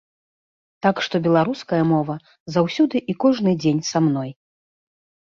[0.85, 2.15] Так што беларуская мова
[2.55, 4.29] заўсёды і кожны дзень са мной.